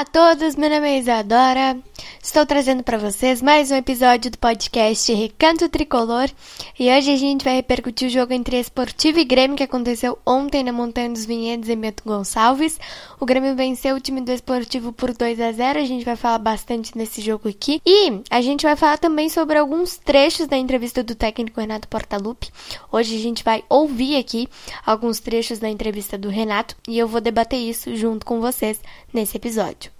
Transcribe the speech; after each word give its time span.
A 0.00 0.04
todos, 0.06 0.56
meu 0.56 0.70
nome 0.70 0.88
é 0.88 0.98
Isadora. 0.98 1.78
Estou 2.30 2.46
trazendo 2.46 2.84
para 2.84 2.96
vocês 2.96 3.42
mais 3.42 3.72
um 3.72 3.74
episódio 3.74 4.30
do 4.30 4.38
podcast 4.38 5.12
Recanto 5.12 5.68
Tricolor 5.68 6.30
e 6.78 6.88
hoje 6.88 7.10
a 7.12 7.16
gente 7.16 7.44
vai 7.44 7.56
repercutir 7.56 8.06
o 8.06 8.10
jogo 8.10 8.32
entre 8.32 8.56
Esportivo 8.56 9.18
e 9.18 9.24
Grêmio 9.24 9.56
que 9.56 9.64
aconteceu 9.64 10.16
ontem 10.24 10.62
na 10.62 10.72
Montanha 10.72 11.10
dos 11.10 11.26
Vinhedos 11.26 11.68
em 11.68 11.76
Bento 11.76 12.04
Gonçalves. 12.06 12.78
O 13.18 13.26
Grêmio 13.26 13.56
venceu 13.56 13.96
o 13.96 14.00
time 14.00 14.20
do 14.20 14.30
Esportivo 14.30 14.92
por 14.92 15.12
2 15.12 15.40
a 15.40 15.50
0. 15.50 15.80
A 15.80 15.84
gente 15.84 16.04
vai 16.04 16.14
falar 16.14 16.38
bastante 16.38 16.96
nesse 16.96 17.20
jogo 17.20 17.48
aqui 17.48 17.82
e 17.84 18.22
a 18.30 18.40
gente 18.40 18.62
vai 18.62 18.76
falar 18.76 18.98
também 18.98 19.28
sobre 19.28 19.58
alguns 19.58 19.98
trechos 19.98 20.46
da 20.46 20.56
entrevista 20.56 21.02
do 21.02 21.16
técnico 21.16 21.60
Renato 21.60 21.88
Portaluppi. 21.88 22.52
Hoje 22.92 23.16
a 23.16 23.20
gente 23.20 23.42
vai 23.42 23.64
ouvir 23.68 24.14
aqui 24.14 24.48
alguns 24.86 25.18
trechos 25.18 25.58
da 25.58 25.68
entrevista 25.68 26.16
do 26.16 26.28
Renato 26.28 26.76
e 26.86 26.96
eu 26.96 27.08
vou 27.08 27.20
debater 27.20 27.58
isso 27.58 27.96
junto 27.96 28.24
com 28.24 28.40
vocês 28.40 28.80
nesse 29.12 29.36
episódio. 29.36 29.99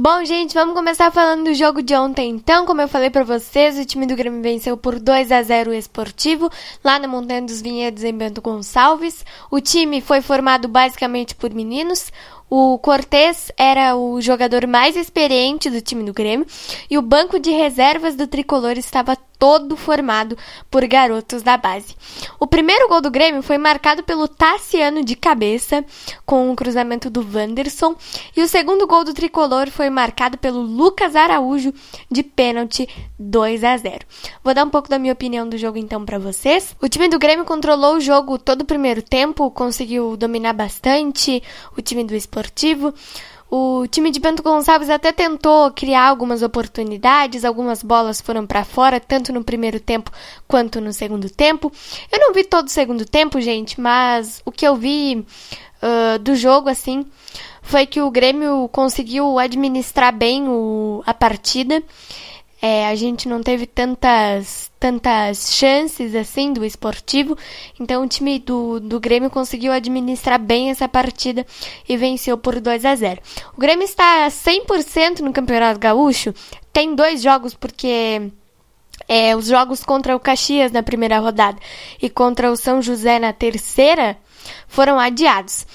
Bom, 0.00 0.24
gente, 0.24 0.54
vamos 0.54 0.76
começar 0.76 1.10
falando 1.10 1.46
do 1.46 1.54
jogo 1.54 1.82
de 1.82 1.92
ontem. 1.92 2.30
Então, 2.30 2.64
como 2.64 2.80
eu 2.80 2.86
falei 2.86 3.10
para 3.10 3.24
vocês, 3.24 3.76
o 3.76 3.84
time 3.84 4.06
do 4.06 4.14
Grêmio 4.14 4.40
venceu 4.40 4.76
por 4.76 5.00
2 5.00 5.32
a 5.32 5.42
0 5.42 5.72
o 5.72 5.74
Esportivo, 5.74 6.48
lá 6.84 7.00
na 7.00 7.08
Montanha 7.08 7.42
dos 7.42 7.60
Vinhedos, 7.60 8.04
em 8.04 8.16
Bento 8.16 8.40
Gonçalves. 8.40 9.24
O 9.50 9.60
time 9.60 10.00
foi 10.00 10.20
formado 10.20 10.68
basicamente 10.68 11.34
por 11.34 11.52
meninos. 11.52 12.12
O 12.48 12.78
Cortez 12.78 13.50
era 13.56 13.96
o 13.96 14.20
jogador 14.20 14.68
mais 14.68 14.94
experiente 14.94 15.68
do 15.68 15.80
time 15.80 16.04
do 16.04 16.12
Grêmio 16.12 16.46
e 16.88 16.96
o 16.96 17.02
banco 17.02 17.40
de 17.40 17.50
reservas 17.50 18.14
do 18.14 18.28
tricolor 18.28 18.78
estava 18.78 19.18
todo 19.38 19.76
formado 19.76 20.36
por 20.70 20.86
garotos 20.86 21.42
da 21.42 21.56
base. 21.56 21.94
O 22.40 22.46
primeiro 22.46 22.88
gol 22.88 23.00
do 23.00 23.10
Grêmio 23.10 23.42
foi 23.42 23.56
marcado 23.56 24.02
pelo 24.02 24.26
Tassiano 24.26 25.04
de 25.04 25.14
cabeça, 25.14 25.84
com 26.26 26.48
o 26.48 26.52
um 26.52 26.56
cruzamento 26.56 27.08
do 27.08 27.20
Wanderson, 27.20 27.94
e 28.36 28.42
o 28.42 28.48
segundo 28.48 28.86
gol 28.86 29.04
do 29.04 29.14
tricolor 29.14 29.70
foi 29.70 29.88
marcado 29.88 30.36
pelo 30.36 30.60
Lucas 30.60 31.14
Araújo 31.14 31.72
de 32.10 32.22
pênalti 32.22 32.88
2 33.18 33.64
a 33.64 33.76
0. 33.76 33.98
Vou 34.42 34.54
dar 34.54 34.64
um 34.64 34.70
pouco 34.70 34.88
da 34.88 34.98
minha 34.98 35.12
opinião 35.12 35.48
do 35.48 35.56
jogo 35.56 35.78
então 35.78 36.04
para 36.04 36.18
vocês. 36.18 36.74
O 36.82 36.88
time 36.88 37.08
do 37.08 37.18
Grêmio 37.18 37.44
controlou 37.44 37.96
o 37.96 38.00
jogo 38.00 38.38
todo 38.38 38.62
o 38.62 38.66
primeiro 38.66 39.02
tempo, 39.02 39.50
conseguiu 39.50 40.16
dominar 40.16 40.52
bastante 40.52 41.42
o 41.76 41.82
time 41.82 42.04
do 42.04 42.14
Esportivo. 42.14 42.92
O 43.50 43.86
time 43.86 44.10
de 44.10 44.20
Bento 44.20 44.42
Gonçalves 44.42 44.90
até 44.90 45.10
tentou 45.10 45.70
criar 45.70 46.08
algumas 46.08 46.42
oportunidades, 46.42 47.44
algumas 47.44 47.82
bolas 47.82 48.20
foram 48.20 48.46
para 48.46 48.62
fora, 48.62 49.00
tanto 49.00 49.32
no 49.32 49.42
primeiro 49.42 49.80
tempo 49.80 50.10
quanto 50.46 50.80
no 50.80 50.92
segundo 50.92 51.30
tempo. 51.30 51.72
Eu 52.12 52.18
não 52.18 52.34
vi 52.34 52.44
todo 52.44 52.66
o 52.66 52.70
segundo 52.70 53.06
tempo, 53.06 53.40
gente, 53.40 53.80
mas 53.80 54.42
o 54.44 54.52
que 54.52 54.66
eu 54.66 54.76
vi 54.76 55.24
uh, 55.82 56.18
do 56.18 56.36
jogo, 56.36 56.68
assim, 56.68 57.06
foi 57.62 57.86
que 57.86 58.02
o 58.02 58.10
Grêmio 58.10 58.68
conseguiu 58.70 59.38
administrar 59.38 60.14
bem 60.14 60.46
o, 60.46 61.02
a 61.06 61.14
partida 61.14 61.82
é, 62.60 62.88
a 62.88 62.94
gente 62.94 63.28
não 63.28 63.40
teve 63.40 63.66
tantas, 63.66 64.70
tantas 64.80 65.52
chances 65.52 66.14
assim 66.14 66.52
do 66.52 66.64
esportivo, 66.64 67.36
então 67.78 68.02
o 68.02 68.08
time 68.08 68.38
do, 68.38 68.80
do 68.80 68.98
Grêmio 68.98 69.30
conseguiu 69.30 69.72
administrar 69.72 70.40
bem 70.40 70.70
essa 70.70 70.88
partida 70.88 71.46
e 71.88 71.96
venceu 71.96 72.36
por 72.36 72.60
2 72.60 72.84
a 72.84 72.94
0. 72.94 73.20
O 73.56 73.60
Grêmio 73.60 73.84
está 73.84 74.26
100% 74.28 75.20
no 75.20 75.32
Campeonato 75.32 75.78
Gaúcho, 75.78 76.34
tem 76.72 76.94
dois 76.94 77.22
jogos 77.22 77.54
porque 77.54 78.30
é, 79.06 79.36
os 79.36 79.46
jogos 79.46 79.84
contra 79.84 80.16
o 80.16 80.20
Caxias 80.20 80.72
na 80.72 80.82
primeira 80.82 81.18
rodada 81.18 81.58
e 82.02 82.10
contra 82.10 82.50
o 82.50 82.56
São 82.56 82.82
José 82.82 83.18
na 83.18 83.32
terceira 83.32 84.16
foram 84.66 84.98
adiados. 84.98 85.66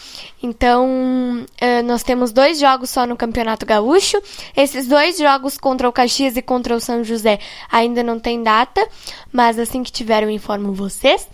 Então, 0.41 1.45
eh, 1.59 1.81
nós 1.81 2.03
temos 2.03 2.31
dois 2.31 2.59
jogos 2.59 2.89
só 2.89 3.07
no 3.07 3.15
Campeonato 3.15 3.65
Gaúcho. 3.65 4.21
Esses 4.55 4.87
dois 4.87 5.17
jogos 5.17 5.57
contra 5.57 5.87
o 5.87 5.93
Caxias 5.93 6.35
e 6.35 6.41
contra 6.41 6.75
o 6.75 6.79
São 6.81 7.03
José 7.03 7.39
ainda 7.71 8.03
não 8.03 8.19
tem 8.19 8.43
data, 8.43 8.85
mas 9.31 9.57
assim 9.57 9.83
que 9.83 9.91
tiver 9.91 10.23
eu 10.23 10.29
informo 10.29 10.73
vocês. 10.73 11.27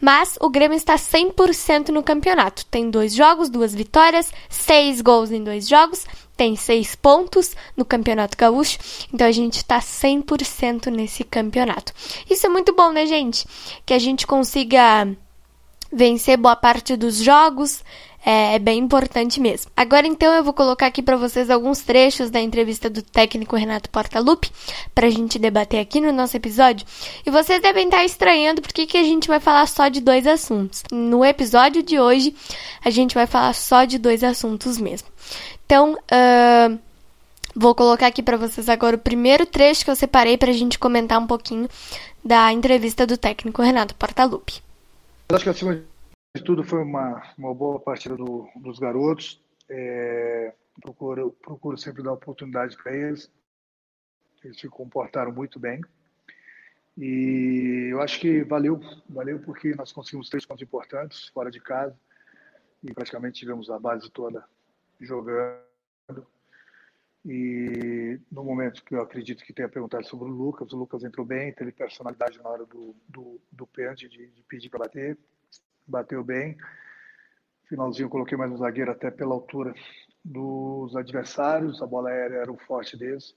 Mas 0.00 0.36
o 0.40 0.48
Grêmio 0.48 0.76
está 0.76 0.96
100% 0.96 1.88
no 1.88 2.02
campeonato. 2.02 2.66
Tem 2.66 2.90
dois 2.90 3.14
jogos, 3.14 3.48
duas 3.48 3.74
vitórias, 3.74 4.32
seis 4.48 5.00
gols 5.00 5.30
em 5.30 5.42
dois 5.42 5.68
jogos, 5.68 6.04
tem 6.38 6.54
seis 6.54 6.94
pontos 6.94 7.56
no 7.76 7.84
Campeonato 7.84 8.38
Gaúcho, 8.38 8.78
então 9.12 9.26
a 9.26 9.32
gente 9.32 9.56
está 9.56 9.80
100% 9.80 10.86
nesse 10.86 11.24
campeonato. 11.24 11.92
Isso 12.30 12.46
é 12.46 12.48
muito 12.48 12.72
bom, 12.72 12.92
né, 12.92 13.06
gente? 13.06 13.44
Que 13.84 13.92
a 13.92 13.98
gente 13.98 14.24
consiga 14.24 15.08
vencer 15.92 16.36
boa 16.36 16.56
parte 16.56 16.96
dos 16.96 17.16
jogos. 17.18 17.82
É, 18.24 18.56
é 18.56 18.58
bem 18.58 18.78
importante 18.78 19.40
mesmo. 19.40 19.70
Agora 19.76 20.06
então 20.06 20.32
eu 20.32 20.42
vou 20.42 20.52
colocar 20.52 20.86
aqui 20.86 21.00
para 21.02 21.16
vocês 21.16 21.48
alguns 21.48 21.80
trechos 21.80 22.30
da 22.30 22.40
entrevista 22.40 22.90
do 22.90 23.00
técnico 23.00 23.56
Renato 23.56 23.88
Portaluppi 23.88 24.50
para 24.94 25.06
a 25.06 25.10
gente 25.10 25.38
debater 25.38 25.80
aqui 25.80 26.00
no 26.00 26.12
nosso 26.12 26.36
episódio. 26.36 26.86
E 27.24 27.30
vocês 27.30 27.62
devem 27.62 27.86
estar 27.86 28.04
estranhando 28.04 28.60
porque 28.60 28.86
que 28.86 28.98
a 28.98 29.04
gente 29.04 29.28
vai 29.28 29.40
falar 29.40 29.66
só 29.66 29.88
de 29.88 30.00
dois 30.00 30.26
assuntos. 30.26 30.82
No 30.90 31.24
episódio 31.24 31.82
de 31.82 31.98
hoje 31.98 32.34
a 32.84 32.90
gente 32.90 33.14
vai 33.14 33.26
falar 33.26 33.54
só 33.54 33.84
de 33.84 33.98
dois 33.98 34.24
assuntos 34.24 34.78
mesmo. 34.78 35.08
Então, 35.64 35.92
uh, 35.92 36.78
vou 37.54 37.74
colocar 37.74 38.08
aqui 38.08 38.22
para 38.22 38.36
vocês 38.36 38.68
agora 38.68 38.96
o 38.96 39.00
primeiro 39.00 39.46
trecho 39.46 39.84
que 39.84 39.90
eu 39.90 39.96
separei 39.96 40.36
para 40.36 40.50
a 40.50 40.54
gente 40.54 40.78
comentar 40.78 41.18
um 41.20 41.26
pouquinho 41.26 41.68
da 42.24 42.52
entrevista 42.52 43.06
do 43.06 43.16
técnico 43.16 43.62
Renato 43.62 43.94
Portaluppi. 43.94 44.67
Eu 45.30 45.36
acho 45.36 45.44
que 45.44 45.50
acima 45.50 45.74
de 46.34 46.42
tudo 46.42 46.64
foi 46.64 46.82
uma, 46.82 47.22
uma 47.36 47.54
boa 47.54 47.78
partida 47.78 48.16
do, 48.16 48.48
dos 48.56 48.78
garotos. 48.78 49.38
É, 49.68 50.54
procuro, 50.80 51.32
procuro 51.32 51.76
sempre 51.76 52.02
dar 52.02 52.14
oportunidade 52.14 52.74
para 52.78 52.96
eles. 52.96 53.30
Eles 54.42 54.58
se 54.58 54.66
comportaram 54.68 55.30
muito 55.30 55.60
bem. 55.60 55.82
E 56.96 57.90
eu 57.92 58.00
acho 58.00 58.18
que 58.18 58.42
valeu, 58.42 58.80
valeu 59.06 59.38
porque 59.40 59.74
nós 59.74 59.92
conseguimos 59.92 60.30
três 60.30 60.46
pontos 60.46 60.62
importantes 60.62 61.28
fora 61.28 61.50
de 61.50 61.60
casa 61.60 61.94
e 62.82 62.92
praticamente 62.94 63.38
tivemos 63.38 63.68
a 63.68 63.78
base 63.78 64.10
toda 64.10 64.42
jogando. 64.98 66.26
E 67.30 68.18
no 68.32 68.42
momento 68.42 68.82
que 68.82 68.94
eu 68.94 69.02
acredito 69.02 69.44
que 69.44 69.52
tenha 69.52 69.68
perguntado 69.68 70.06
sobre 70.06 70.30
o 70.30 70.32
Lucas, 70.32 70.72
o 70.72 70.78
Lucas 70.78 71.04
entrou 71.04 71.26
bem, 71.26 71.52
teve 71.52 71.72
personalidade 71.72 72.38
na 72.42 72.48
hora 72.48 72.64
do, 72.64 72.96
do, 73.06 73.38
do 73.52 73.66
pênalti, 73.66 74.08
de, 74.08 74.28
de 74.28 74.42
pedir 74.44 74.70
para 74.70 74.78
bater, 74.78 75.18
bateu 75.86 76.24
bem. 76.24 76.56
Finalzinho 77.68 78.06
eu 78.06 78.10
coloquei 78.10 78.38
mais 78.38 78.50
um 78.50 78.56
zagueiro 78.56 78.90
até 78.90 79.10
pela 79.10 79.34
altura 79.34 79.74
dos 80.24 80.96
adversários, 80.96 81.82
a 81.82 81.86
bola 81.86 82.08
aérea 82.08 82.36
era 82.36 82.50
o 82.50 82.56
forte 82.56 82.96
deles. 82.96 83.36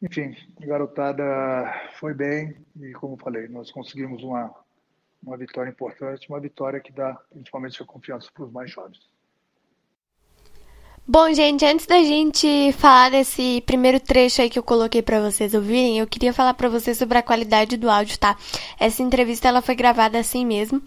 Enfim, 0.00 0.36
a 0.62 0.64
garotada 0.64 1.24
foi 1.98 2.14
bem 2.14 2.64
e, 2.76 2.92
como 2.92 3.16
falei, 3.16 3.48
nós 3.48 3.72
conseguimos 3.72 4.22
uma, 4.22 4.54
uma 5.20 5.36
vitória 5.36 5.70
importante, 5.70 6.28
uma 6.28 6.38
vitória 6.38 6.78
que 6.78 6.92
dá 6.92 7.14
principalmente 7.28 7.82
a 7.82 7.86
confiança 7.86 8.30
para 8.32 8.44
os 8.44 8.52
mais 8.52 8.70
jovens. 8.70 9.15
Bom, 11.08 11.32
gente, 11.32 11.64
antes 11.64 11.86
da 11.86 12.02
gente 12.02 12.72
falar 12.72 13.12
desse 13.12 13.62
primeiro 13.64 14.00
trecho 14.00 14.42
aí 14.42 14.50
que 14.50 14.58
eu 14.58 14.62
coloquei 14.62 15.00
para 15.00 15.20
vocês 15.20 15.54
ouvirem, 15.54 16.00
eu 16.00 16.06
queria 16.06 16.32
falar 16.32 16.52
para 16.54 16.68
vocês 16.68 16.98
sobre 16.98 17.16
a 17.16 17.22
qualidade 17.22 17.76
do 17.76 17.88
áudio, 17.88 18.18
tá? 18.18 18.36
Essa 18.76 19.04
entrevista 19.04 19.46
ela 19.46 19.62
foi 19.62 19.76
gravada 19.76 20.18
assim 20.18 20.44
mesmo, 20.44 20.82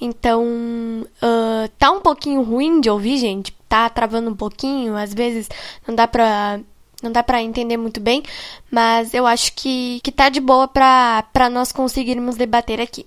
então 0.00 0.42
uh, 0.42 1.68
tá 1.78 1.92
um 1.92 2.00
pouquinho 2.00 2.42
ruim 2.42 2.80
de 2.80 2.90
ouvir, 2.90 3.18
gente. 3.18 3.52
Tá 3.68 3.88
travando 3.88 4.30
um 4.30 4.34
pouquinho, 4.34 4.96
às 4.96 5.14
vezes 5.14 5.48
não 5.86 5.94
dá 5.94 6.08
pra 6.08 6.58
não 7.00 7.12
dá 7.12 7.22
para 7.22 7.42
entender 7.42 7.76
muito 7.76 8.00
bem, 8.00 8.22
mas 8.70 9.14
eu 9.14 9.26
acho 9.26 9.52
que, 9.54 10.00
que 10.02 10.10
tá 10.10 10.28
de 10.28 10.40
boa 10.40 10.66
para 10.66 11.50
nós 11.50 11.70
conseguirmos 11.72 12.36
debater 12.36 12.80
aqui. 12.80 13.06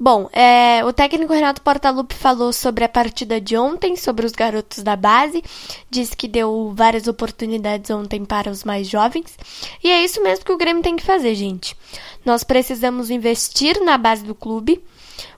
Bom, 0.00 0.28
é, 0.32 0.84
o 0.84 0.92
técnico 0.92 1.32
Renato 1.32 1.60
Portaluppi 1.60 2.14
falou 2.14 2.52
sobre 2.52 2.84
a 2.84 2.88
partida 2.88 3.40
de 3.40 3.56
ontem, 3.56 3.96
sobre 3.96 4.24
os 4.24 4.30
garotos 4.30 4.84
da 4.84 4.94
base, 4.94 5.42
disse 5.90 6.16
que 6.16 6.28
deu 6.28 6.72
várias 6.72 7.08
oportunidades 7.08 7.90
ontem 7.90 8.24
para 8.24 8.48
os 8.48 8.62
mais 8.62 8.88
jovens, 8.88 9.36
e 9.82 9.90
é 9.90 10.04
isso 10.04 10.22
mesmo 10.22 10.44
que 10.44 10.52
o 10.52 10.56
Grêmio 10.56 10.84
tem 10.84 10.94
que 10.94 11.02
fazer, 11.02 11.34
gente. 11.34 11.76
Nós 12.24 12.44
precisamos 12.44 13.10
investir 13.10 13.80
na 13.82 13.98
base 13.98 14.22
do 14.22 14.36
clube, 14.36 14.80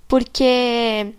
porque 0.07 1.15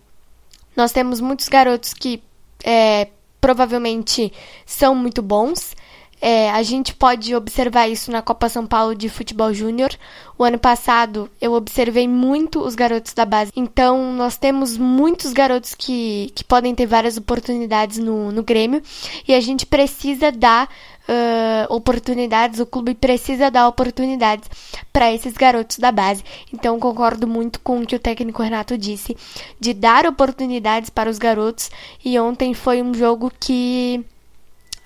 nós 0.76 0.92
temos 0.92 1.20
muitos 1.20 1.48
garotos 1.48 1.96
que 1.96 2.22
é, 2.64 3.08
provavelmente 3.40 4.32
são 4.68 4.94
muito 4.94 5.24
bons, 5.24 5.76
é, 6.22 6.52
a 6.52 6.62
gente 6.62 6.94
pode 6.94 7.34
observar 7.34 7.88
isso 7.88 8.12
na 8.12 8.22
Copa 8.22 8.48
São 8.48 8.68
Paulo 8.68 8.94
de 8.94 9.10
Futebol 9.10 9.52
Júnior. 9.52 9.90
O 10.38 10.44
ano 10.44 10.60
passado 10.60 11.30
eu 11.42 11.54
observei 11.54 12.08
muito 12.08 12.62
os 12.62 12.76
garotos 12.76 13.14
da 13.14 13.26
base. 13.26 13.52
Então 13.56 14.14
nós 14.14 14.38
temos 14.38 14.78
muitos 14.78 15.34
garotos 15.34 15.74
que, 15.74 16.32
que 16.36 16.44
podem 16.44 16.76
ter 16.76 16.86
várias 16.86 17.18
oportunidades 17.18 17.98
no, 17.98 18.32
no 18.32 18.44
Grêmio 18.44 18.84
e 19.28 19.34
a 19.34 19.42
gente 19.42 19.66
precisa 19.66 20.32
dar 20.32 20.70
uh, 21.10 21.74
oportunidades, 21.74 22.60
o 22.60 22.66
clube 22.68 22.94
precisa 22.94 23.50
dar 23.50 23.68
oportunidades 23.68 24.48
para 24.94 25.12
esses 25.12 25.34
garotos 25.34 25.80
da 25.80 25.92
base. 25.92 26.24
Então 26.54 26.80
concordo 26.80 27.28
muito 27.28 27.60
com 27.62 27.80
o 27.80 27.86
que 27.86 27.96
o 27.96 28.00
técnico 28.00 28.44
Renato 28.44 28.78
disse 28.78 29.18
de 29.60 29.74
dar 29.74 30.06
oportunidades 30.06 30.92
para 30.92 31.10
os 31.10 31.18
garotos 31.18 31.72
e 32.06 32.20
ontem 32.20 32.54
foi 32.54 32.82
um 32.82 32.94
jogo 32.94 33.32
que 33.40 34.06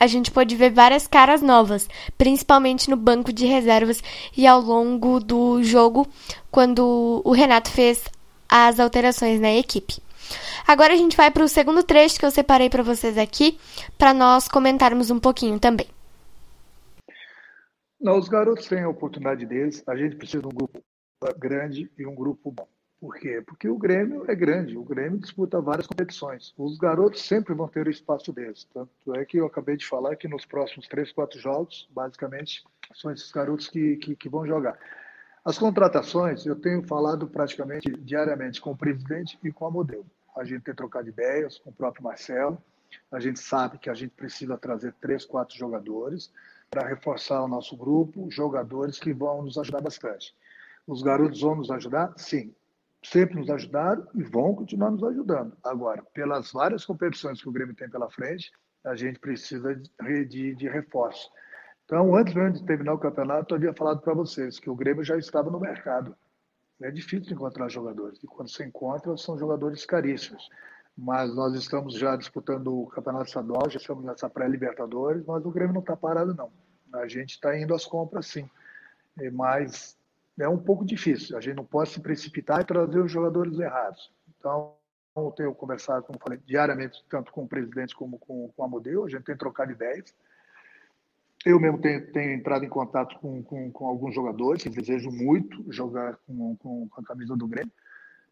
a 0.06 0.08
gente 0.08 0.32
pôde 0.32 0.56
ver 0.56 0.72
várias 0.72 1.08
caras 1.08 1.42
novas, 1.42 1.90
principalmente 2.18 2.90
no 2.90 2.96
banco 2.96 3.34
de 3.34 3.46
reservas 3.46 4.02
e 4.38 4.46
ao 4.46 4.62
longo 4.62 5.20
do 5.20 5.62
jogo, 5.64 6.08
quando 6.52 7.22
o 7.26 7.32
Renato 7.32 7.70
fez 7.70 8.06
as 8.48 8.80
alterações 8.80 9.42
na 9.42 9.52
equipe. 9.52 9.98
Agora 10.68 10.94
a 10.94 10.98
gente 10.98 11.18
vai 11.18 11.30
para 11.30 11.44
o 11.44 11.48
segundo 11.48 11.84
trecho 11.84 12.20
que 12.20 12.26
eu 12.26 12.32
separei 12.32 12.70
para 12.70 12.84
vocês 12.84 13.18
aqui, 13.18 13.60
para 13.98 14.14
nós 14.14 14.48
comentarmos 14.48 15.10
um 15.12 15.20
pouquinho 15.20 15.60
também. 15.60 15.88
Não, 18.00 18.18
os 18.18 18.30
garotos 18.30 18.68
têm 18.68 18.82
a 18.82 18.90
oportunidade 18.90 19.46
deles, 19.46 19.84
a 19.88 19.96
gente 19.96 20.16
precisa 20.16 20.42
de 20.42 20.48
um 20.48 20.52
grupo 20.52 20.80
grande 21.38 21.92
e 21.98 22.06
um 22.06 22.14
grupo 22.14 22.52
bom. 22.52 22.68
Por 23.06 23.18
quê? 23.18 23.40
Porque 23.40 23.70
o 23.70 23.78
Grêmio 23.78 24.26
é 24.28 24.34
grande, 24.34 24.76
o 24.76 24.84
Grêmio 24.84 25.20
disputa 25.20 25.62
várias 25.62 25.86
competições. 25.86 26.56
Os 26.58 26.76
garotos 26.76 27.22
sempre 27.22 27.54
vão 27.54 27.68
ter 27.68 27.86
o 27.86 27.92
espaço 27.92 28.34
deles. 28.34 28.68
Tanto 28.74 29.14
é 29.14 29.24
que 29.24 29.38
eu 29.38 29.46
acabei 29.46 29.78
de 29.78 29.86
falar 29.86 30.16
que 30.16 30.28
nos 30.28 30.44
próximos 30.44 30.88
três, 30.88 31.12
quatro 31.12 31.40
jogos, 31.40 31.88
basicamente, 31.92 32.66
são 32.96 33.12
esses 33.12 33.32
garotos 33.32 33.68
que, 33.68 33.98
que, 33.98 34.16
que 34.16 34.28
vão 34.28 34.48
jogar. 34.48 34.80
As 35.46 35.56
contratações, 35.56 36.48
eu 36.48 36.56
tenho 36.56 36.82
falado 36.82 37.28
praticamente 37.28 37.92
diariamente 37.92 38.60
com 38.60 38.72
o 38.72 38.76
presidente 38.76 39.38
e 39.44 39.52
com 39.52 39.68
a 39.68 39.70
modelo. 39.70 40.08
A 40.36 40.44
gente 40.44 40.64
tem 40.64 40.74
trocado 40.74 41.08
ideias 41.08 41.60
com 41.60 41.70
o 41.70 41.74
próprio 41.74 42.04
Marcelo. 42.04 42.58
A 43.12 43.20
gente 43.20 43.40
sabe 43.40 43.78
que 43.78 43.92
a 43.92 43.94
gente 43.94 44.16
precisa 44.16 44.58
trazer 44.58 44.96
três, 45.00 45.24
quatro 45.26 45.56
jogadores 45.56 46.34
para 46.72 46.88
reforçar 46.88 47.44
o 47.44 47.48
nosso 47.48 47.78
grupo, 47.78 48.32
jogadores 48.32 48.98
que 48.98 49.14
vão 49.14 49.44
nos 49.44 49.60
ajudar 49.60 49.82
bastante. 49.82 50.36
Os 50.88 51.04
garotos 51.04 51.42
vão 51.42 51.54
nos 51.54 51.70
ajudar? 51.70 52.12
Sim 52.18 52.52
sempre 53.10 53.40
nos 53.40 53.50
ajudaram 53.50 54.08
e 54.14 54.24
vão 54.24 54.56
continuar 54.56 54.92
nos 54.92 55.04
ajudando. 55.04 55.56
Agora, 55.64 56.04
pelas 56.14 56.52
várias 56.52 56.86
competições 56.86 57.42
que 57.42 57.50
o 57.50 57.52
Grêmio 57.52 57.76
tem 57.76 57.90
pela 57.90 58.10
frente, 58.10 58.52
a 58.84 58.96
gente 58.96 59.20
precisa 59.20 59.76
de, 59.76 60.26
de, 60.26 60.56
de 60.56 60.68
reforço. 60.68 61.30
Então, 61.86 62.16
antes 62.16 62.34
mesmo 62.34 62.54
de 62.54 62.66
terminar 62.66 62.94
o 62.94 63.00
campeonato, 63.00 63.54
eu 63.54 63.58
havia 63.58 63.74
falado 63.74 64.02
para 64.02 64.14
vocês 64.14 64.60
que 64.60 64.70
o 64.70 64.76
Grêmio 64.76 65.04
já 65.04 65.18
estava 65.18 65.52
no 65.52 65.60
mercado. 65.60 66.16
É 66.82 66.92
difícil 66.92 67.34
encontrar 67.34 67.70
jogadores, 67.70 68.22
e 68.24 68.28
quando 68.28 68.50
se 68.50 68.64
encontra, 68.64 69.16
são 69.18 69.38
jogadores 69.38 69.86
caríssimos. 69.86 70.50
Mas 70.98 71.34
nós 71.36 71.54
estamos 71.54 71.94
já 71.94 72.16
disputando 72.16 72.68
o 72.68 72.88
campeonato 72.88 73.26
estadual, 73.26 73.70
já 73.70 73.78
estamos 73.78 74.04
nessa 74.04 74.30
pré-Libertadores, 74.30 75.24
mas 75.26 75.46
o 75.46 75.52
Grêmio 75.52 75.74
não 75.74 75.82
está 75.82 75.96
parado, 75.96 76.34
não. 76.34 76.52
A 76.94 77.08
gente 77.08 77.32
está 77.32 77.58
indo 77.58 77.74
às 77.76 77.86
compras, 77.86 78.28
sim. 78.28 78.50
Mas 79.34 79.95
é 80.40 80.50
um 80.50 80.58
pouco 80.58 80.86
difícil. 80.86 81.38
A 81.38 81.42
gente 81.42 81.56
não 81.56 81.66
pode 81.66 81.90
se 81.90 82.00
precipitar 82.00 82.62
e 82.62 82.66
trazer 82.66 83.00
os 83.00 83.12
jogadores 83.12 83.58
errados. 83.58 84.12
Então, 84.38 84.74
eu 85.16 85.32
tenho 85.32 85.56
conversado, 85.56 86.04
como 86.04 86.20
falei, 86.20 86.40
diariamente, 86.46 87.04
tanto 87.10 87.32
com 87.32 87.44
o 87.44 87.48
presidente 87.48 87.96
como 87.96 88.20
com, 88.20 88.52
com 88.56 88.64
a 88.64 88.68
Modelo, 88.68 89.06
a 89.06 89.10
gente 89.10 89.24
tem 89.24 89.38
trocado 89.38 89.72
ideias. 89.72 90.14
Eu 91.46 91.60
mesmo 91.60 91.80
tenho, 91.80 92.12
tenho 92.12 92.34
entrado 92.34 92.66
em 92.66 92.70
contato 92.70 93.18
com, 93.20 93.42
com, 93.44 93.72
com, 93.72 93.88
alguns 93.88 94.14
jogadores 94.14 94.64
que 94.64 94.70
desejam 94.70 95.12
muito 95.12 95.64
jogar 95.72 96.18
com, 96.28 96.56
com, 96.58 96.90
a 96.98 97.04
camisa 97.04 97.36
do 97.36 97.48
Grêmio. 97.48 97.72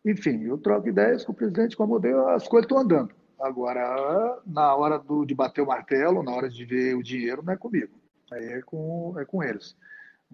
Enfim, 0.04 0.44
eu 0.44 0.58
troco 0.58 0.90
ideias 0.90 1.24
com 1.24 1.32
o 1.32 1.36
presidente, 1.36 1.78
com 1.78 1.84
a 1.84 1.88
Modelo, 1.88 2.28
as 2.30 2.48
coisas 2.48 2.66
estão 2.66 2.80
andando. 2.80 3.14
Agora, 3.40 4.42
na 4.46 4.76
hora 4.76 4.98
do, 5.00 5.26
de 5.26 5.34
bater 5.34 5.62
o 5.62 5.68
martelo, 5.68 6.24
na 6.24 6.32
hora 6.32 6.50
de 6.50 6.66
ver 6.66 6.96
o 6.96 7.04
dinheiro, 7.04 7.44
não 7.44 7.54
é 7.54 7.58
comigo. 7.58 7.94
É 8.32 8.62
com, 8.64 9.16
é 9.18 9.26
com 9.26 9.44
eles 9.44 9.76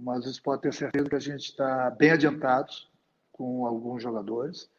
mas 0.01 0.24
vocês 0.24 0.40
podem 0.40 0.62
ter 0.62 0.74
certeza 0.74 1.10
que 1.10 1.16
a 1.16 1.19
gente 1.19 1.44
está 1.44 1.90
bem 1.92 2.12
adiantado 2.12 2.72
com 3.31 3.66
alguns 3.66 4.01
jogadores. 4.01 4.69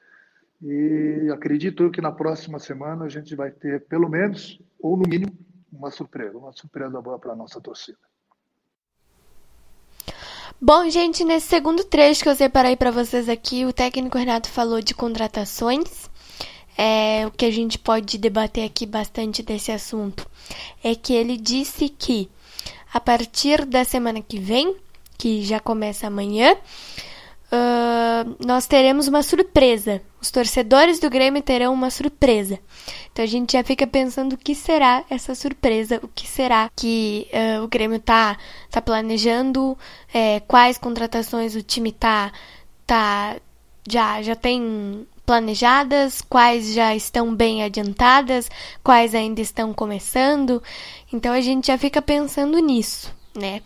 E 0.62 1.30
acredito 1.32 1.90
que 1.90 2.00
na 2.00 2.12
próxima 2.12 2.58
semana 2.58 3.04
a 3.04 3.08
gente 3.08 3.34
vai 3.34 3.50
ter, 3.50 3.86
pelo 3.86 4.08
menos, 4.08 4.60
ou 4.78 4.96
no 4.96 5.08
mínimo, 5.08 5.32
uma 5.72 5.90
surpresa, 5.90 6.36
uma 6.36 6.52
surpresa 6.52 7.00
boa 7.00 7.18
para 7.18 7.32
a 7.32 7.36
nossa 7.36 7.60
torcida. 7.60 7.98
Bom, 10.60 10.90
gente, 10.90 11.24
nesse 11.24 11.46
segundo 11.46 11.84
trecho 11.84 12.22
que 12.22 12.28
eu 12.28 12.34
separei 12.34 12.76
para 12.76 12.90
vocês 12.90 13.30
aqui, 13.30 13.64
o 13.64 13.72
técnico 13.72 14.18
Renato 14.18 14.48
falou 14.48 14.82
de 14.82 14.94
contratações. 14.94 16.10
É, 16.76 17.26
o 17.26 17.30
que 17.30 17.46
a 17.46 17.50
gente 17.50 17.78
pode 17.78 18.18
debater 18.18 18.64
aqui 18.64 18.84
bastante 18.84 19.42
desse 19.42 19.72
assunto 19.72 20.28
é 20.84 20.94
que 20.94 21.14
ele 21.14 21.36
disse 21.36 21.88
que 21.88 22.30
a 22.92 23.00
partir 23.00 23.64
da 23.64 23.84
semana 23.84 24.20
que 24.20 24.38
vem 24.38 24.76
que 25.20 25.44
já 25.44 25.60
começa 25.60 26.06
amanhã, 26.06 26.54
uh, 26.54 28.36
nós 28.46 28.66
teremos 28.66 29.06
uma 29.06 29.22
surpresa. 29.22 30.00
Os 30.18 30.30
torcedores 30.30 30.98
do 30.98 31.10
Grêmio 31.10 31.42
terão 31.42 31.74
uma 31.74 31.90
surpresa. 31.90 32.58
Então 33.12 33.22
a 33.22 33.28
gente 33.28 33.52
já 33.52 33.62
fica 33.62 33.86
pensando 33.86 34.32
o 34.32 34.38
que 34.38 34.54
será 34.54 35.04
essa 35.10 35.34
surpresa, 35.34 36.00
o 36.02 36.08
que 36.08 36.26
será 36.26 36.70
que 36.74 37.28
uh, 37.34 37.62
o 37.62 37.68
Grêmio 37.68 38.00
tá, 38.00 38.38
tá 38.70 38.80
planejando, 38.80 39.76
é, 40.12 40.40
quais 40.40 40.78
contratações 40.78 41.54
o 41.54 41.62
time 41.62 41.92
tá, 41.92 42.32
tá 42.86 43.36
já, 43.86 44.22
já 44.22 44.34
tem 44.34 45.06
planejadas, 45.26 46.22
quais 46.22 46.72
já 46.72 46.96
estão 46.96 47.34
bem 47.34 47.62
adiantadas, 47.62 48.50
quais 48.82 49.14
ainda 49.14 49.42
estão 49.42 49.74
começando. 49.74 50.62
Então 51.12 51.30
a 51.30 51.42
gente 51.42 51.66
já 51.66 51.76
fica 51.76 52.00
pensando 52.00 52.58
nisso, 52.58 53.14
né? 53.34 53.60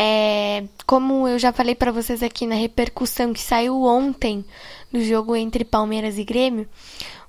É, 0.00 0.62
como 0.86 1.26
eu 1.26 1.40
já 1.40 1.52
falei 1.52 1.74
para 1.74 1.90
vocês 1.90 2.22
aqui 2.22 2.46
na 2.46 2.54
repercussão 2.54 3.32
que 3.32 3.40
saiu 3.40 3.82
ontem 3.82 4.44
do 4.92 5.02
jogo 5.02 5.34
entre 5.34 5.64
Palmeiras 5.64 6.18
e 6.18 6.24
Grêmio, 6.24 6.68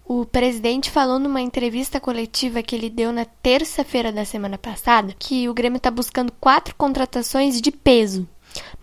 o 0.05 0.23
presidente 0.23 0.91
falou 0.91 1.17
numa 1.17 1.41
entrevista 1.41 1.99
coletiva 1.99 2.61
que 2.61 2.75
ele 2.75 2.87
deu 2.87 3.11
na 3.11 3.25
terça-feira 3.25 4.11
da 4.11 4.23
semana 4.23 4.55
passada 4.55 5.15
que 5.17 5.49
o 5.49 5.53
Grêmio 5.55 5.77
está 5.77 5.89
buscando 5.89 6.31
quatro 6.39 6.75
contratações 6.75 7.59
de 7.59 7.71
peso, 7.71 8.29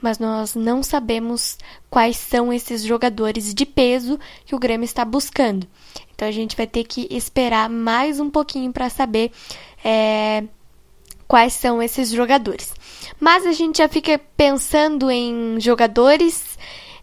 mas 0.02 0.18
nós 0.18 0.56
não 0.56 0.82
sabemos 0.82 1.56
quais 1.88 2.16
são 2.16 2.52
esses 2.52 2.82
jogadores 2.82 3.54
de 3.54 3.64
peso 3.64 4.18
que 4.44 4.56
o 4.56 4.58
Grêmio 4.58 4.84
está 4.84 5.04
buscando. 5.04 5.64
Então 6.12 6.26
a 6.26 6.32
gente 6.32 6.56
vai 6.56 6.66
ter 6.66 6.82
que 6.82 7.06
esperar 7.08 7.70
mais 7.70 8.18
um 8.18 8.30
pouquinho 8.30 8.72
para 8.72 8.90
saber 8.90 9.30
é, 9.84 10.42
quais 11.28 11.52
são 11.52 11.80
esses 11.80 12.10
jogadores. 12.10 12.74
Mas 13.18 13.46
a 13.46 13.52
gente 13.52 13.78
já 13.78 13.88
fica 13.88 14.20
pensando 14.36 15.10
em 15.10 15.58
jogadores 15.60 16.56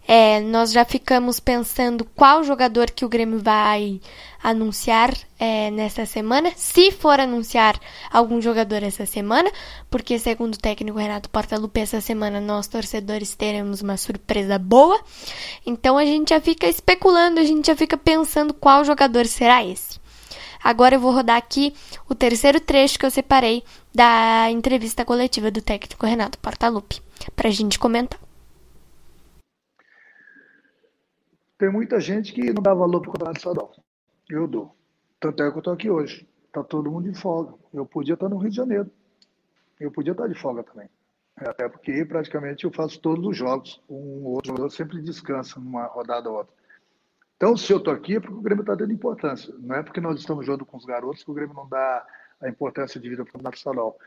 É, 0.06 0.38
nós 0.40 0.70
já 0.70 0.84
ficamos 0.84 1.40
pensando 1.40 2.04
qual 2.14 2.44
jogador 2.44 2.90
que 2.90 3.06
o 3.06 3.08
Grêmio 3.08 3.38
vai 3.38 4.02
anunciar 4.42 5.10
é, 5.40 5.70
nessa 5.70 6.04
semana, 6.04 6.52
se 6.54 6.92
for 6.92 7.18
anunciar 7.18 7.80
algum 8.12 8.38
jogador 8.38 8.82
essa 8.82 9.06
semana, 9.06 9.50
porque 9.88 10.18
segundo 10.18 10.56
o 10.56 10.58
técnico 10.58 10.98
Renato 10.98 11.30
Portaluppi, 11.30 11.80
essa 11.80 12.02
semana 12.02 12.38
nós 12.38 12.66
torcedores 12.68 13.34
teremos 13.34 13.80
uma 13.80 13.96
surpresa 13.96 14.58
boa. 14.58 15.00
Então 15.64 15.96
a 15.96 16.04
gente 16.04 16.28
já 16.28 16.40
fica 16.40 16.66
especulando, 16.68 17.40
a 17.40 17.44
gente 17.44 17.68
já 17.68 17.74
fica 17.74 17.96
pensando 17.96 18.52
qual 18.52 18.84
jogador 18.84 19.24
será 19.24 19.64
esse. 19.64 20.03
Agora 20.64 20.94
eu 20.94 21.00
vou 21.00 21.12
rodar 21.12 21.36
aqui 21.36 21.74
o 22.08 22.14
terceiro 22.14 22.58
trecho 22.58 22.98
que 22.98 23.04
eu 23.04 23.10
separei 23.10 23.62
da 23.94 24.50
entrevista 24.50 25.04
coletiva 25.04 25.50
do 25.50 25.60
técnico 25.60 26.06
Renato 26.06 26.38
Portaluppi, 26.38 27.02
para 27.36 27.48
a 27.48 27.52
gente 27.52 27.78
comentar. 27.78 28.18
Tem 31.58 31.70
muita 31.70 32.00
gente 32.00 32.32
que 32.32 32.50
não 32.50 32.62
dá 32.62 32.72
valor 32.72 33.02
para 33.02 33.10
o 33.10 33.12
campeonato 33.12 33.38
estadual. 33.38 33.72
Eu 34.30 34.48
dou. 34.48 34.74
Tanto 35.20 35.42
é 35.42 35.50
que 35.50 35.56
eu 35.56 35.58
estou 35.58 35.72
aqui 35.74 35.90
hoje. 35.90 36.26
Está 36.46 36.64
todo 36.64 36.90
mundo 36.90 37.12
de 37.12 37.18
folga. 37.18 37.52
Eu 37.72 37.84
podia 37.84 38.14
estar 38.14 38.30
no 38.30 38.38
Rio 38.38 38.50
de 38.50 38.56
Janeiro. 38.56 38.90
Eu 39.78 39.90
podia 39.90 40.12
estar 40.12 40.26
de 40.26 40.34
folga 40.34 40.62
também. 40.62 40.88
Até 41.36 41.68
porque 41.68 42.04
praticamente 42.06 42.64
eu 42.64 42.72
faço 42.72 42.98
todos 43.00 43.26
os 43.26 43.36
jogos. 43.36 43.82
Um 43.88 44.24
outro 44.24 44.48
jogador 44.48 44.70
sempre 44.70 45.02
descansa 45.02 45.60
numa 45.60 45.84
rodada 45.86 46.30
ou 46.30 46.38
outra. 46.38 46.54
Então, 47.36 47.56
se 47.56 47.72
eu 47.72 47.78
estou 47.78 47.92
aqui 47.92 48.16
é 48.16 48.20
porque 48.20 48.34
o 48.34 48.40
Grêmio 48.40 48.62
está 48.62 48.74
dando 48.74 48.92
importância. 48.92 49.52
Não 49.58 49.76
é 49.76 49.82
porque 49.82 50.00
nós 50.00 50.18
estamos 50.18 50.46
jogando 50.46 50.64
com 50.64 50.76
os 50.76 50.84
garotos 50.84 51.24
que 51.24 51.30
o 51.30 51.34
Grêmio 51.34 51.54
não 51.54 51.68
dá 51.68 52.06
a 52.40 52.48
importância 52.48 53.00
de 53.00 53.08
vida 53.08 53.24
para 53.24 53.50
o 53.50 53.54
estadual. 53.54 53.98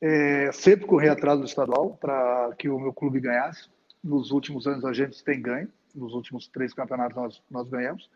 É, 0.00 0.50
sempre 0.52 0.86
correr 0.86 1.08
atrás 1.08 1.38
do 1.38 1.44
estadual 1.44 1.98
para 2.00 2.54
que 2.56 2.68
o 2.68 2.78
meu 2.78 2.92
clube 2.92 3.20
ganhasse. 3.20 3.68
Nos 4.02 4.30
últimos 4.30 4.66
anos 4.66 4.84
a 4.84 4.92
gente 4.92 5.22
tem 5.22 5.42
ganho. 5.42 5.68
Nos 5.94 6.14
últimos 6.14 6.46
três 6.46 6.72
campeonatos 6.72 7.16
nós, 7.16 7.42
nós 7.50 7.68
ganhamos. 7.68 8.08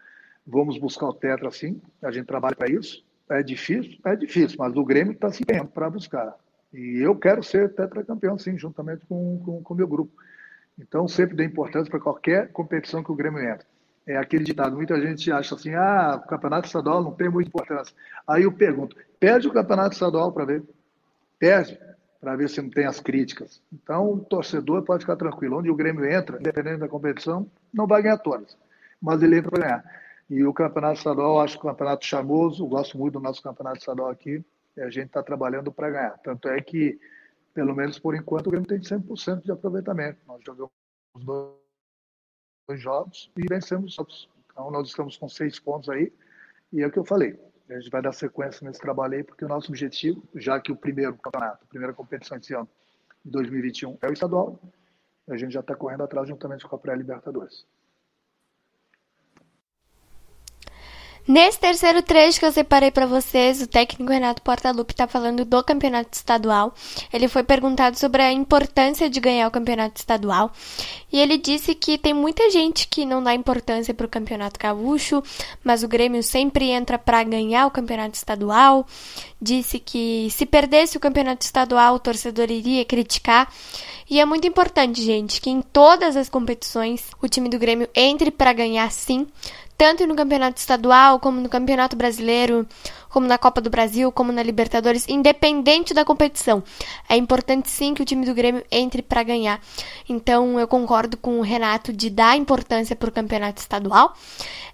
Vamos 0.46 0.78
buscar 0.78 1.08
o 1.08 1.14
tetra, 1.14 1.50
sim. 1.50 1.80
A 2.02 2.10
gente 2.10 2.26
trabalha 2.26 2.54
para 2.54 2.70
isso. 2.70 3.04
É 3.28 3.42
difícil? 3.42 3.98
É 4.04 4.14
difícil, 4.14 4.56
mas 4.58 4.76
o 4.76 4.84
Grêmio 4.84 5.12
está 5.12 5.30
se 5.32 5.42
empenhando 5.42 5.70
para 5.70 5.90
buscar. 5.90 6.36
E 6.72 6.98
eu 7.00 7.16
quero 7.16 7.42
ser 7.42 7.72
tetracampeão, 7.74 8.38
sim, 8.38 8.58
juntamente 8.58 9.04
com 9.06 9.62
o 9.64 9.74
meu 9.74 9.88
grupo. 9.88 10.12
Então, 10.78 11.08
sempre 11.08 11.36
dei 11.36 11.46
importância 11.46 11.90
para 11.90 12.00
qualquer 12.00 12.50
competição 12.52 13.02
que 13.02 13.12
o 13.12 13.14
Grêmio 13.14 13.40
entra. 13.40 13.66
É 14.06 14.16
aquele 14.16 14.44
ditado, 14.44 14.76
muita 14.76 15.00
gente 15.00 15.32
acha 15.32 15.54
assim, 15.54 15.74
ah, 15.74 16.20
o 16.22 16.28
campeonato 16.28 16.66
estadual 16.66 17.02
não 17.02 17.12
tem 17.12 17.28
muita 17.28 17.48
importância. 17.48 17.94
Aí 18.26 18.42
eu 18.42 18.52
pergunto, 18.52 18.96
perde 19.18 19.48
o 19.48 19.52
campeonato 19.52 19.94
estadual 19.94 20.30
para 20.30 20.44
ver. 20.44 20.62
Perde, 21.38 21.78
para 22.20 22.36
ver 22.36 22.48
se 22.48 22.60
não 22.60 22.70
tem 22.70 22.86
as 22.86 23.00
críticas. 23.00 23.62
Então, 23.72 24.12
o 24.12 24.20
torcedor 24.20 24.82
pode 24.82 25.04
ficar 25.04 25.16
tranquilo. 25.16 25.58
Onde 25.58 25.70
o 25.70 25.74
Grêmio 25.74 26.04
entra, 26.04 26.38
independente 26.38 26.78
da 26.78 26.88
competição, 26.88 27.46
não 27.72 27.86
vai 27.86 28.02
ganhar 28.02 28.18
todas. 28.18 28.56
Mas 29.00 29.22
ele 29.22 29.38
entra 29.38 29.50
para 29.50 29.62
ganhar. 29.62 29.84
E 30.28 30.44
o 30.44 30.52
campeonato 30.52 30.98
estadual, 30.98 31.40
acho 31.40 31.58
que 31.58 31.66
o 31.66 31.70
campeonato 31.70 32.06
charmoso, 32.06 32.66
gosto 32.66 32.96
muito 32.96 33.14
do 33.14 33.20
nosso 33.20 33.42
campeonato 33.42 33.78
estadual 33.78 34.08
aqui, 34.10 34.42
e 34.76 34.80
a 34.80 34.88
gente 34.88 35.06
está 35.06 35.22
trabalhando 35.22 35.70
para 35.70 35.90
ganhar. 35.90 36.18
Tanto 36.22 36.48
é 36.48 36.60
que, 36.60 36.98
pelo 37.52 37.74
menos 37.74 37.98
por 37.98 38.14
enquanto, 38.14 38.46
o 38.46 38.50
Grêmio 38.50 38.68
tem 38.68 38.80
100% 38.80 39.42
de 39.42 39.52
aproveitamento. 39.52 40.18
Nós 40.26 40.42
jogamos 40.44 40.72
dois 41.16 41.63
jogos 42.72 43.30
e 43.36 43.42
vencemos 43.48 43.96
todos. 43.96 44.28
Então, 44.50 44.70
nós 44.70 44.88
estamos 44.88 45.16
com 45.16 45.28
seis 45.28 45.58
pontos 45.58 45.88
aí, 45.88 46.12
e 46.72 46.82
é 46.82 46.86
o 46.86 46.90
que 46.90 46.98
eu 46.98 47.04
falei. 47.04 47.38
A 47.68 47.74
gente 47.74 47.90
vai 47.90 48.02
dar 48.02 48.12
sequência 48.12 48.66
nesse 48.66 48.80
trabalho 48.80 49.14
aí, 49.14 49.22
porque 49.22 49.44
o 49.44 49.48
nosso 49.48 49.70
objetivo, 49.70 50.22
já 50.34 50.60
que 50.60 50.70
o 50.70 50.76
primeiro 50.76 51.16
campeonato, 51.16 51.64
a 51.64 51.66
primeira 51.66 51.92
competição 51.92 52.36
esse 52.36 52.54
ano, 52.54 52.68
de 53.24 53.30
2021, 53.30 53.98
é 54.02 54.08
o 54.08 54.12
estadual, 54.12 54.60
a 55.28 55.36
gente 55.36 55.52
já 55.52 55.60
está 55.60 55.74
correndo 55.74 56.02
atrás 56.02 56.28
juntamente 56.28 56.66
com 56.66 56.76
a 56.76 56.78
pré-Libertadores. 56.78 57.66
Nesse 61.26 61.58
terceiro 61.58 62.02
trecho 62.02 62.38
que 62.38 62.44
eu 62.44 62.52
separei 62.52 62.90
para 62.90 63.06
vocês, 63.06 63.62
o 63.62 63.66
técnico 63.66 64.12
Renato 64.12 64.42
Portaluppi 64.42 64.92
está 64.92 65.06
falando 65.06 65.42
do 65.42 65.64
campeonato 65.64 66.10
estadual. 66.12 66.74
Ele 67.10 67.28
foi 67.28 67.42
perguntado 67.42 67.98
sobre 67.98 68.20
a 68.20 68.30
importância 68.30 69.08
de 69.08 69.20
ganhar 69.20 69.48
o 69.48 69.50
campeonato 69.50 69.98
estadual 69.98 70.52
e 71.10 71.18
ele 71.18 71.38
disse 71.38 71.74
que 71.74 71.96
tem 71.96 72.12
muita 72.12 72.50
gente 72.50 72.86
que 72.88 73.06
não 73.06 73.22
dá 73.22 73.34
importância 73.34 73.94
para 73.94 74.04
o 74.04 74.08
campeonato 74.08 74.60
gaúcho, 74.60 75.22
mas 75.62 75.82
o 75.82 75.88
Grêmio 75.88 76.22
sempre 76.22 76.70
entra 76.70 76.98
para 76.98 77.22
ganhar 77.22 77.66
o 77.66 77.70
campeonato 77.70 78.16
estadual. 78.16 78.86
Disse 79.40 79.78
que 79.78 80.28
se 80.30 80.44
perdesse 80.44 80.98
o 80.98 81.00
campeonato 81.00 81.42
estadual, 81.42 81.94
o 81.94 82.00
torcedor 82.00 82.50
iria 82.50 82.84
criticar. 82.84 83.50
E 84.10 84.20
é 84.20 84.24
muito 84.26 84.46
importante, 84.46 85.02
gente, 85.02 85.40
que 85.40 85.48
em 85.48 85.62
todas 85.62 86.16
as 86.16 86.28
competições 86.28 87.04
o 87.22 87.28
time 87.28 87.48
do 87.48 87.58
Grêmio 87.58 87.88
entre 87.94 88.30
para 88.30 88.52
ganhar 88.52 88.90
sim 88.90 89.26
tanto 89.76 90.06
no 90.06 90.14
campeonato 90.14 90.58
estadual, 90.58 91.20
como 91.20 91.40
no 91.40 91.48
campeonato 91.48 91.96
brasileiro, 91.96 92.66
como 93.14 93.28
na 93.28 93.38
Copa 93.38 93.60
do 93.60 93.70
Brasil, 93.70 94.10
como 94.10 94.32
na 94.32 94.42
Libertadores, 94.42 95.06
independente 95.08 95.94
da 95.94 96.04
competição. 96.04 96.64
É 97.08 97.16
importante 97.16 97.70
sim 97.70 97.94
que 97.94 98.02
o 98.02 98.04
time 98.04 98.26
do 98.26 98.34
Grêmio 98.34 98.64
entre 98.72 99.02
para 99.02 99.22
ganhar. 99.22 99.60
Então 100.08 100.58
eu 100.58 100.66
concordo 100.66 101.16
com 101.16 101.38
o 101.38 101.40
Renato 101.40 101.92
de 101.92 102.10
dar 102.10 102.36
importância 102.36 102.96
para 102.96 103.08
o 103.08 103.12
campeonato 103.12 103.60
estadual. 103.60 104.14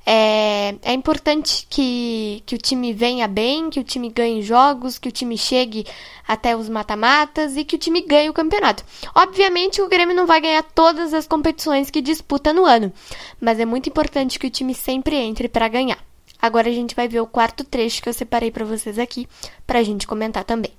É, 0.06 0.75
é 0.82 0.94
importante 0.94 1.66
que, 1.68 2.42
que 2.47 2.54
o 2.54 2.59
time 2.59 2.94
venha 2.94 3.28
bem, 3.28 3.68
que 3.68 3.78
o 3.78 3.85
time 3.85 4.09
ganhe 4.09 4.40
jogos, 4.40 4.99
que 4.99 5.11
o 5.11 5.12
time 5.12 5.37
chegue 5.37 5.85
até 6.26 6.56
os 6.56 6.66
mata-matas 6.66 7.59
e 7.59 7.64
que 7.64 7.76
o 7.76 7.78
time 7.78 8.00
ganhe 8.00 8.30
o 8.30 8.32
campeonato. 8.32 8.82
Obviamente, 9.14 9.82
o 9.82 9.88
Grêmio 9.88 10.16
não 10.16 10.26
vai 10.26 10.40
ganhar 10.40 10.62
todas 10.62 11.12
as 11.12 11.26
competições 11.26 11.90
que 11.90 12.00
disputa 12.00 12.54
no 12.54 12.64
ano, 12.64 12.90
mas 13.38 13.61
é 13.61 13.66
muito 13.66 13.90
importante 13.90 14.38
que 14.38 14.47
o 14.47 14.50
time 14.50 14.73
sempre 14.73 15.16
entre 15.16 15.47
para 15.47 15.68
ganhar. 15.68 16.10
Agora 16.40 16.68
a 16.68 16.73
gente 16.73 16.94
vai 16.94 17.09
ver 17.09 17.20
o 17.20 17.26
quarto 17.26 17.64
trecho 17.64 18.02
que 18.02 18.09
eu 18.09 18.12
separei 18.12 18.50
para 18.50 18.64
vocês 18.64 18.99
aqui, 18.99 19.28
para 19.66 19.78
a 19.78 19.82
gente 19.82 20.06
comentar 20.06 20.44
também. 20.44 20.73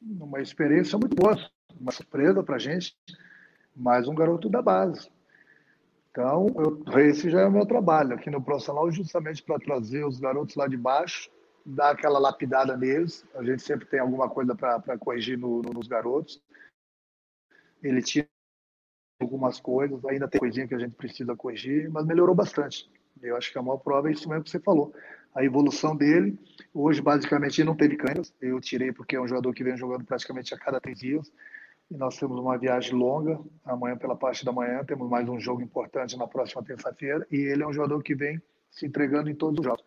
Uma 0.00 0.40
experiência 0.40 0.98
muito 0.98 1.14
boa, 1.14 1.36
uma 1.78 1.92
surpresa 1.92 2.42
para 2.42 2.56
a 2.56 2.58
gente, 2.58 2.96
mais 3.76 4.08
um 4.08 4.14
garoto 4.14 4.48
da 4.48 4.62
base 4.62 5.10
então, 6.18 6.48
eu, 6.56 6.98
esse 6.98 7.30
já 7.30 7.42
é 7.42 7.46
o 7.46 7.52
meu 7.52 7.64
trabalho 7.64 8.14
aqui 8.14 8.28
no 8.28 8.42
profissional, 8.42 8.90
justamente 8.90 9.40
para 9.40 9.56
trazer 9.60 10.04
os 10.04 10.18
garotos 10.18 10.56
lá 10.56 10.66
de 10.66 10.76
baixo, 10.76 11.30
dar 11.64 11.90
aquela 11.90 12.18
lapidada 12.18 12.76
neles. 12.76 13.24
A 13.36 13.44
gente 13.44 13.62
sempre 13.62 13.86
tem 13.86 14.00
alguma 14.00 14.28
coisa 14.28 14.52
para 14.52 14.98
corrigir 14.98 15.38
no, 15.38 15.62
no, 15.62 15.72
nos 15.72 15.86
garotos. 15.86 16.42
Ele 17.80 18.02
tinha 18.02 18.26
algumas 19.20 19.60
coisas, 19.60 20.04
ainda 20.04 20.28
tem 20.28 20.38
coisinha 20.38 20.66
que 20.66 20.74
a 20.74 20.78
gente 20.78 20.94
precisa 20.94 21.34
corrigir, 21.34 21.90
mas 21.90 22.06
melhorou 22.06 22.34
bastante. 22.34 22.88
Eu 23.20 23.36
acho 23.36 23.52
que 23.52 23.58
a 23.58 23.62
maior 23.62 23.78
prova 23.78 24.08
é 24.08 24.12
isso 24.12 24.28
mesmo 24.28 24.44
que 24.44 24.50
você 24.50 24.60
falou. 24.60 24.94
A 25.34 25.44
evolução 25.44 25.96
dele, 25.96 26.38
hoje 26.72 27.02
basicamente 27.02 27.60
ele 27.60 27.68
não 27.68 27.76
teve 27.76 27.96
câimbras, 27.96 28.32
eu 28.40 28.60
tirei 28.60 28.92
porque 28.92 29.16
é 29.16 29.20
um 29.20 29.26
jogador 29.26 29.52
que 29.52 29.64
vem 29.64 29.76
jogando 29.76 30.04
praticamente 30.04 30.54
a 30.54 30.58
cada 30.58 30.80
três 30.80 30.98
dias 30.98 31.30
e 31.90 31.96
nós 31.96 32.18
temos 32.18 32.38
uma 32.38 32.56
viagem 32.58 32.94
longa, 32.94 33.40
amanhã 33.64 33.96
pela 33.96 34.14
parte 34.14 34.44
da 34.44 34.52
manhã, 34.52 34.84
temos 34.84 35.08
mais 35.08 35.28
um 35.28 35.40
jogo 35.40 35.62
importante 35.62 36.16
na 36.18 36.26
próxima 36.26 36.62
terça-feira, 36.62 37.26
e 37.30 37.36
ele 37.36 37.62
é 37.62 37.66
um 37.66 37.72
jogador 37.72 38.02
que 38.02 38.14
vem 38.14 38.40
se 38.70 38.86
entregando 38.86 39.30
em 39.30 39.34
todos 39.34 39.58
os 39.58 39.64
jogos. 39.64 39.82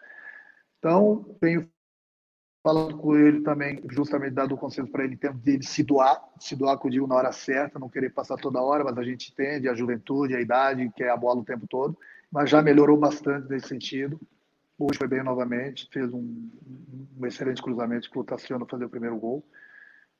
Então, 0.79 1.23
tenho 1.39 1.69
falado 2.63 2.97
com 2.97 3.15
ele 3.15 3.41
também, 3.41 3.81
justamente 3.89 4.33
dado 4.33 4.53
o 4.53 4.57
conselho 4.57 4.87
para 4.87 5.03
ele, 5.03 5.17
tempo 5.17 5.37
de 5.39 5.65
se 5.65 5.83
doar, 5.83 6.21
se 6.39 6.55
doar 6.55 6.77
com 6.77 6.87
o 6.87 6.91
digo 6.91 7.07
na 7.07 7.15
hora 7.15 7.31
certa, 7.31 7.79
não 7.79 7.89
querer 7.89 8.11
passar 8.11 8.37
toda 8.37 8.61
hora, 8.61 8.83
mas 8.83 8.97
a 8.97 9.03
gente 9.03 9.31
entende 9.31 9.67
a 9.67 9.73
juventude, 9.73 10.35
a 10.35 10.41
idade, 10.41 10.91
que 10.95 11.03
é 11.03 11.09
a 11.09 11.17
bola 11.17 11.41
o 11.41 11.45
tempo 11.45 11.65
todo, 11.67 11.97
mas 12.31 12.49
já 12.49 12.61
melhorou 12.61 12.97
bastante 12.97 13.49
nesse 13.49 13.67
sentido. 13.67 14.19
Hoje 14.77 14.97
foi 14.97 15.07
bem 15.07 15.23
novamente, 15.23 15.89
fez 15.91 16.13
um, 16.13 16.49
um 17.19 17.25
excelente 17.25 17.61
cruzamento 17.61 18.09
que 18.09 18.23
Tassiano 18.23 18.65
fazer 18.65 18.85
o 18.85 18.89
primeiro 18.89 19.17
gol 19.17 19.43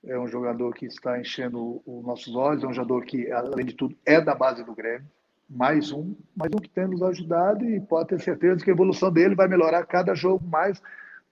é 0.04 0.18
um 0.18 0.28
jogador 0.28 0.74
que 0.74 0.86
está 0.86 1.20
enchendo 1.20 1.82
os 1.86 2.04
nossos 2.04 2.36
olhos, 2.36 2.64
é 2.64 2.68
um 2.68 2.74
jogador 2.74 3.06
que, 3.06 3.32
além 3.32 3.66
de 3.66 3.76
tudo, 3.76 3.96
é 4.06 4.20
da 4.20 4.34
base 4.34 4.64
do 4.64 4.74
Grêmio. 4.74 5.08
Mais 5.50 5.92
um, 5.92 6.16
mais 6.36 6.52
um 6.54 6.60
que 6.60 6.70
tem 6.70 6.88
nos 6.88 7.04
ajudado 7.04 7.66
e 7.66 7.80
pode 7.80 8.10
ter 8.10 8.22
certeza 8.22 8.64
que 8.64 8.70
a 8.70 8.74
evolução 8.74 9.12
dele 9.12 9.36
vai 9.36 9.48
melhorar 9.48 9.86
cada 9.86 10.16
jogo 10.16 10.46
mais, 10.48 10.82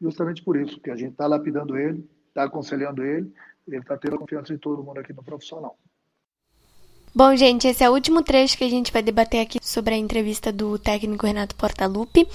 justamente 0.01 0.44
por 0.44 0.58
isso, 0.58 0.79
que 0.79 0.89
a 0.89 0.96
gente 0.96 1.12
está 1.12 1.27
lapidando 1.27 1.77
ele, 1.77 2.08
está 2.27 2.44
aconselhando 2.44 3.03
ele, 3.03 3.32
ele 3.68 3.77
está 3.77 3.98
tendo 3.98 4.15
a 4.15 4.20
confiança 4.20 4.53
de 4.53 4.60
todo 4.60 4.84
mundo 4.84 5.00
aqui 5.00 5.13
no 5.13 5.24
profissional. 5.24 5.77
Bom, 7.13 7.36
gente, 7.36 7.68
esse 7.68 7.84
é 7.84 7.89
o 7.89 7.94
último 7.94 8.22
trecho 8.22 8.56
que 8.56 8.63
a 8.63 8.70
gente 8.70 8.94
vai 8.94 9.01
debater 9.01 9.41
aqui 9.41 9.58
sobre 9.62 9.96
a 9.96 9.98
entrevista 9.98 10.51
do 10.51 10.77
técnico 10.77 11.25
Renato 11.25 11.56
Portaluppi. 11.56 12.27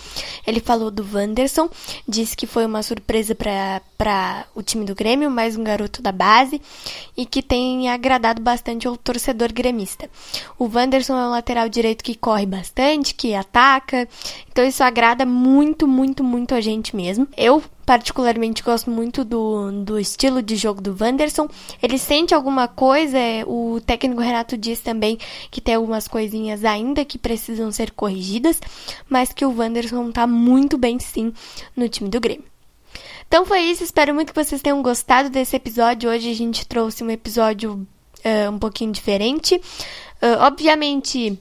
Ele 0.45 0.59
falou 0.59 0.91
do 0.91 1.07
Wanderson, 1.15 1.71
disse 2.09 2.37
que 2.37 2.47
foi 2.47 2.67
uma 2.67 2.83
surpresa 2.83 3.37
para 3.37 3.81
para 4.05 4.45
o 4.55 4.63
time 4.63 4.85
do 4.85 4.95
Grêmio, 4.95 5.31
mais 5.31 5.57
um 5.57 5.65
garoto 5.65 6.03
da 6.03 6.13
base 6.13 6.61
e 7.17 7.25
que 7.25 7.41
tem 7.41 7.89
agradado 7.89 8.43
bastante 8.43 8.87
ao 8.87 8.99
torcedor 8.99 9.51
gremista. 9.51 10.11
O 10.59 10.69
Wanderson 10.71 11.15
é 11.15 11.27
um 11.27 11.31
lateral 11.31 11.71
direito 11.71 12.05
que 12.05 12.15
corre 12.15 12.45
bastante, 12.45 13.15
que 13.15 13.35
ataca, 13.35 14.07
então 14.53 14.63
isso 14.63 14.85
agrada 14.85 15.25
muito, 15.25 15.89
muito, 15.89 16.23
muito 16.23 16.55
a 16.55 16.61
gente 16.61 16.95
mesmo. 16.95 17.27
Eu 17.35 17.63
particularmente 17.87 18.63
gosto 18.63 18.91
muito 18.91 19.25
do, 19.25 19.73
do 19.73 19.99
estilo 19.99 20.43
de 20.43 20.55
jogo 20.55 20.83
do 20.83 20.95
Wanderson. 21.01 21.49
Ele 21.83 21.97
sente 21.97 22.35
alguma 22.35 22.69
coisa, 22.69 23.17
é, 23.17 23.43
o 23.47 23.81
técnico 23.81 24.21
Renato 24.21 24.55
diz 24.59 24.81
também 24.81 25.17
que 25.51 25.63
tem 25.63 25.77
algumas 25.77 26.07
coisinhas 26.07 26.63
ainda 26.63 27.07
que 27.07 27.17
precisam 27.17 27.73
ser 27.73 27.91
corrigidas, 27.93 28.61
mas 29.09 29.33
que 29.33 29.47
o 29.47 29.57
Wanderson 29.57 30.13
tá 30.13 30.27
muito 30.27 30.77
bem 30.77 30.99
sim 30.99 31.33
no 31.75 31.89
time 31.89 32.11
do 32.11 32.21
Grêmio. 32.21 32.54
Então 33.29 33.45
foi 33.45 33.61
isso, 33.61 33.83
espero 33.83 34.15
muito 34.15 34.33
que 34.33 34.45
vocês 34.45 34.63
tenham 34.63 34.83
gostado 34.83 35.29
desse 35.29 35.57
episódio. 35.57 36.11
Hoje 36.11 36.31
a 36.31 36.35
gente 36.35 36.67
trouxe 36.67 37.03
um 37.03 37.11
episódio 37.11 37.87
uh, 38.25 38.51
um 38.51 38.59
pouquinho 38.59 38.93
diferente. 38.93 39.57
Uh, 39.57 40.41
obviamente, 40.41 41.39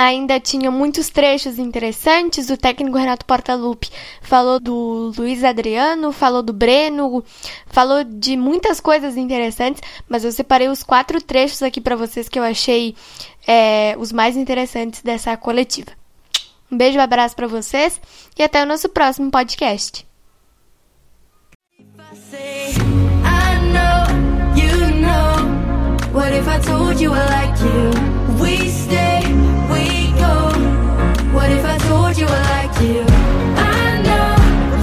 ainda 0.00 0.40
tinha 0.40 0.70
muitos 0.70 1.10
trechos 1.10 1.58
interessantes. 1.58 2.48
O 2.48 2.56
técnico 2.56 2.96
Renato 2.96 3.26
Portaluppi 3.26 3.90
falou 4.22 4.58
do 4.58 5.12
Luiz 5.16 5.44
Adriano, 5.44 6.10
falou 6.10 6.42
do 6.42 6.52
Breno, 6.52 7.22
falou 7.66 8.02
de 8.02 8.36
muitas 8.36 8.80
coisas 8.80 9.16
interessantes, 9.16 9.82
mas 10.08 10.24
eu 10.24 10.32
separei 10.32 10.68
os 10.68 10.82
quatro 10.82 11.20
trechos 11.20 11.62
aqui 11.62 11.80
para 11.80 11.96
vocês 11.96 12.28
que 12.28 12.38
eu 12.38 12.42
achei 12.42 12.94
é, 13.46 13.94
os 13.98 14.10
mais 14.10 14.36
interessantes 14.36 15.02
dessa 15.02 15.36
coletiva. 15.36 15.90
Um 16.72 16.76
beijo, 16.76 16.98
um 16.98 17.02
abraço 17.02 17.36
para 17.36 17.46
vocês 17.46 18.00
e 18.38 18.42
até 18.42 18.62
o 18.62 18.66
nosso 18.66 18.88
próximo 18.88 19.30
podcast. 19.30 20.09
What 26.12 26.32
if 26.32 26.48
I 26.48 26.58
told 26.58 27.00
you 27.00 27.12
I 27.12 27.24
like 27.26 27.60
you? 27.60 27.90
We 28.42 28.68
stay, 28.68 29.20
we 29.70 30.10
go. 30.18 30.50
What 31.32 31.50
if 31.50 31.64
I 31.64 31.78
told 31.78 32.18
you 32.18 32.26
I 32.26 32.40
like 32.54 32.80
you? 32.82 33.04
I 33.56 34.02
know, 34.08 34.30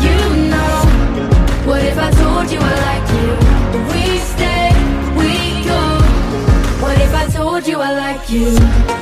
you 0.08 0.18
know. 0.52 1.70
What 1.70 1.84
if 1.84 1.98
I 1.98 2.10
told 2.12 2.50
you 2.50 2.60
I 2.62 2.76
like 2.90 3.08
you? 3.18 3.30
We 3.92 4.20
stay, 4.20 4.72
we 5.20 5.66
go. 5.66 5.82
What 6.82 6.98
if 7.02 7.14
I 7.14 7.28
told 7.28 7.68
you 7.68 7.82
I 7.82 7.92
like 7.92 8.30
you? 8.30 8.97